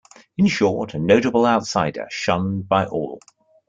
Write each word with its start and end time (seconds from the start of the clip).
In 0.35 0.47
short, 0.47 0.95
a 0.95 0.97
notable 0.97 1.45
outsider, 1.45 2.07
shunned 2.09 2.67
by 2.67 2.87
all. 2.87 3.19